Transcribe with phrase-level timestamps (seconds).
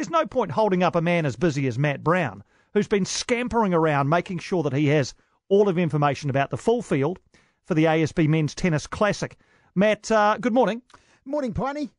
[0.00, 3.74] There's no point holding up a man as busy as Matt Brown, who's been scampering
[3.74, 5.12] around making sure that he has
[5.50, 7.18] all of information about the full field
[7.66, 9.36] for the ASB Men's Tennis Classic.
[9.74, 10.80] Matt, uh, good morning.
[11.26, 11.90] Morning, Piney.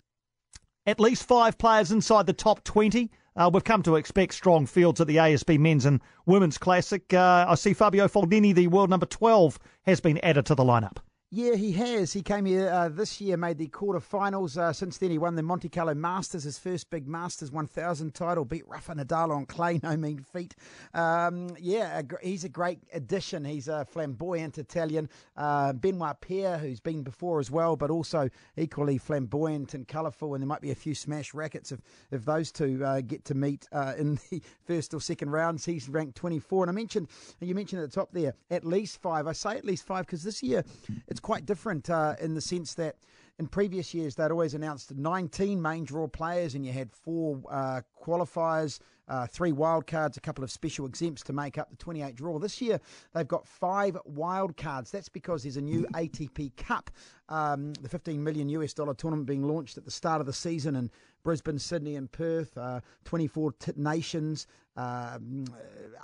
[0.88, 3.12] At least five players inside the top 20.
[3.36, 7.14] Uh, we've come to expect strong fields at the ASB Men's and Women's Classic.
[7.14, 10.98] Uh, I see Fabio Fognini, the world number 12, has been added to the lineup.
[11.34, 12.12] Yeah, he has.
[12.12, 14.58] He came here uh, this year, made the quarterfinals.
[14.58, 18.44] Uh, since then, he won the Monte Carlo Masters, his first big Masters 1000 title.
[18.44, 20.56] Beat Rafa Nadal on clay, no mean feat.
[20.94, 23.46] Um, yeah, he's a great addition.
[23.46, 25.08] He's a flamboyant Italian.
[25.38, 30.34] Uh, Benoit Paire, who's been before as well, but also equally flamboyant and colourful.
[30.36, 31.80] And there might be a few smash rackets if,
[32.12, 35.64] if those two uh, get to meet uh, in the first or second rounds.
[35.64, 36.66] He's ranked 24.
[36.66, 37.08] And I mentioned,
[37.40, 39.28] you mentioned at the top there, at least five.
[39.28, 40.66] I say at least five because this year
[41.08, 42.96] it's quite different uh, in the sense that
[43.40, 47.82] in previous years they'd always announced 19 main draw players and you had four uh,
[48.00, 52.40] qualifiers, uh, three wildcards, a couple of special exempts to make up the 28 draw.
[52.40, 52.80] This year
[53.14, 54.92] they've got five wildcards.
[54.92, 56.90] That's because there's a new ATP Cup,
[57.30, 60.76] um, the 15 million US dollar tournament being launched at the start of the season
[60.76, 60.90] in
[61.24, 62.58] Brisbane, Sydney, and Perth.
[62.58, 65.46] Uh, 24 t- nations, um,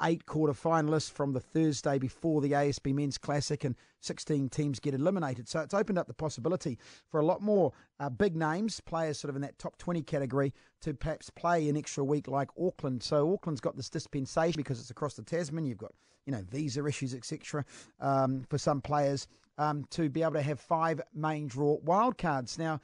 [0.04, 4.94] eight quarter finalists from the Thursday before the ASB Men's Classic, and 16 teams get
[4.94, 5.48] eliminated.
[5.48, 6.78] So it's opened up the possibility
[7.09, 10.54] for a lot more uh, big names, players sort of in that top 20 category,
[10.82, 12.97] to perhaps play an extra week like Auckland.
[13.02, 15.66] So Auckland's got this dispensation because it's across the Tasman.
[15.66, 15.94] You've got
[16.26, 17.66] you know visa issues, etc.
[18.00, 22.58] Um, for some players um, to be able to have five main draw wildcards.
[22.58, 22.81] Now.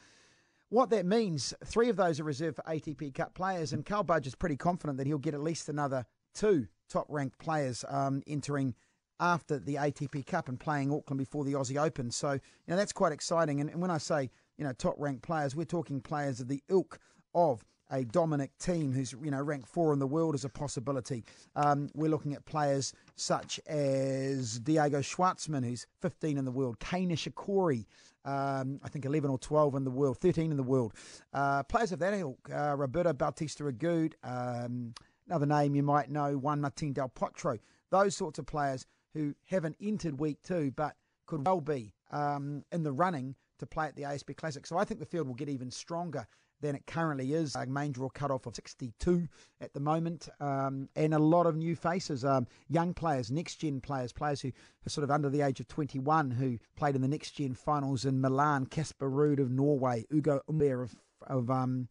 [0.70, 4.25] What that means, three of those are reserved for ATP Cup players, and Karl Budge
[4.25, 8.73] is pretty confident that he'll get at least another two top ranked players um, entering
[9.20, 12.11] after the ATP Cup and playing Auckland before the Aussie Open.
[12.11, 13.61] So, you know, that's quite exciting.
[13.61, 16.61] And, and when I say, you know, top ranked players, we're talking players of the
[16.70, 17.00] ilk
[17.33, 21.23] of a Dominic Thiem who's you know ranked four in the world as a possibility.
[21.56, 27.05] Um, we're looking at players such as Diego Schwartzman, who's 15 in the world, Kei
[27.05, 27.86] Nishikori,
[28.26, 30.93] um, I think 11 or 12 in the world, 13 in the world.
[31.33, 34.93] Uh, players of that ilk, uh, Roberto Bautista Agut, um,
[35.27, 37.60] another name you might know, Juan Martin Del Potro.
[37.89, 40.95] Those sorts of players who haven't entered week two but
[41.26, 44.66] could well be um, in the running to play at the ASB Classic.
[44.66, 46.27] So I think the field will get even stronger
[46.63, 47.55] than it currently is.
[47.55, 49.27] A main draw cutoff of 62
[49.61, 53.81] at the moment, um, and a lot of new faces, um, young players, next gen
[53.81, 57.07] players, players who are sort of under the age of 21 who played in the
[57.07, 60.95] next gen finals in Milan, Casper Ruud of Norway, Ugo Humbert of,
[61.27, 61.89] of um,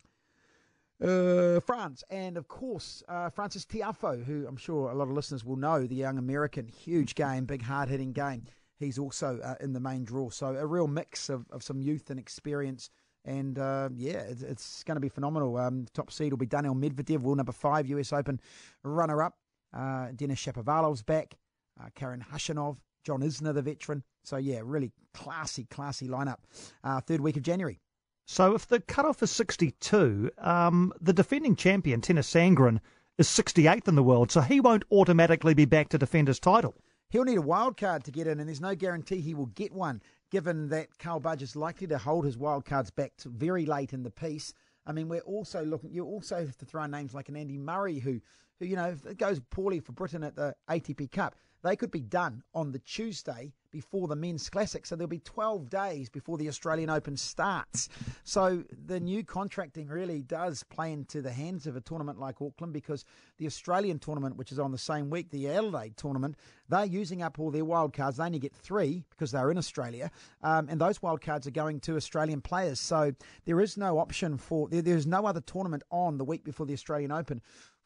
[1.03, 5.45] uh, France, and of course, uh, Frances Tiafoe, who I'm sure a lot of listeners
[5.45, 8.45] will know, the young American, huge game, big hard hitting game.
[8.79, 10.31] He's also uh, in the main draw.
[10.31, 12.91] So a real mix of, of some youth and experience
[13.25, 15.57] and uh, yeah, it's, it's going to be phenomenal.
[15.57, 18.41] Um, top seed will be Daniil Medvedev, world number five, US Open
[18.83, 19.37] runner up.
[19.73, 21.37] Uh, Denis Shapovalov's back.
[21.81, 24.03] Uh, Karen Khachanov, John Isner, the veteran.
[24.25, 26.39] So yeah, really classy, classy lineup.
[26.85, 27.81] Uh, third week of January.
[28.27, 32.81] So if the cutoff is 62, um, the defending champion, Tennys Sandgren,
[33.19, 36.75] is 68th in the world, so he won't automatically be back to defend his title.
[37.11, 39.73] He'll need a wild card to get in, and there's no guarantee he will get
[39.73, 40.01] one
[40.33, 44.11] given that Karl Budge is likely to hold his wildcards back very late in the
[44.11, 44.55] piece.
[44.87, 45.93] I mean, we're also looking.
[45.93, 48.19] You also have to throw in names like an Andy Murray, who,
[48.59, 51.91] who you know, if it goes poorly for Britain at the ATP Cup, they could
[51.91, 54.87] be done on the Tuesday before the men's classic.
[54.87, 57.89] So there'll be 12 days before the Australian Open starts.
[58.23, 62.73] So the new contracting really does play into the hands of a tournament like Auckland
[62.73, 63.05] because
[63.39, 66.37] the Australian tournament, which is on the same week, the Adelaide tournament,
[66.69, 68.19] they're using up all their wild cards.
[68.19, 70.11] They only get three because they're in Australia.
[70.43, 72.79] Um, and those wild cards are going to Australian players.
[72.79, 73.13] So
[73.45, 76.73] there is no option for, there, there's no other tournament on the week before the
[76.75, 77.41] Australian Open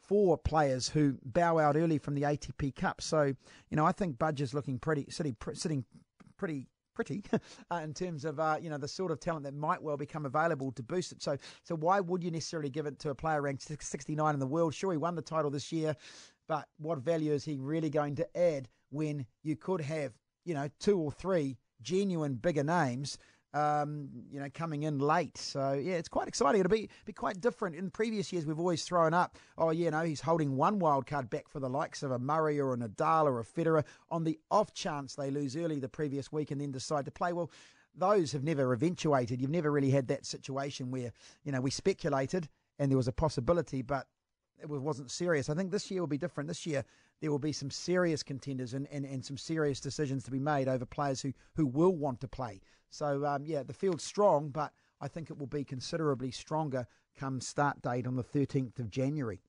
[0.06, 3.00] for players who bow out early from the ATP Cup.
[3.00, 3.34] So,
[3.70, 5.84] you know, I think Budge is looking pretty, sitting, sitting
[6.36, 7.22] pretty pretty
[7.70, 10.26] uh, in terms of uh, you know the sort of talent that might well become
[10.26, 11.22] available to boost it.
[11.22, 14.46] So so why would you necessarily give it to a player ranked 69 in the
[14.46, 14.74] world?
[14.74, 15.94] Sure, he won the title this year,
[16.48, 20.12] but what value is he really going to add when you could have
[20.44, 23.18] you know two or three genuine bigger names
[23.56, 25.38] um, you know, coming in late.
[25.38, 26.60] So yeah, it's quite exciting.
[26.60, 27.74] It'll be be quite different.
[27.74, 31.30] In previous years, we've always thrown up, oh, you know, he's holding one wild card
[31.30, 34.38] back for the likes of a Murray or a Nadal or a Federer on the
[34.50, 37.32] off chance they lose early the previous week and then decide to play.
[37.32, 37.50] Well,
[37.94, 39.40] those have never eventuated.
[39.40, 41.12] You've never really had that situation where
[41.44, 42.48] you know we speculated
[42.78, 44.06] and there was a possibility, but
[44.60, 45.48] it wasn't serious.
[45.48, 46.48] I think this year will be different.
[46.48, 46.84] This year
[47.20, 50.68] there will be some serious contenders and, and, and some serious decisions to be made
[50.68, 52.60] over players who, who will want to play.
[52.90, 56.86] So, um, yeah, the field's strong, but I think it will be considerably stronger
[57.16, 59.40] come start date on the 13th of January.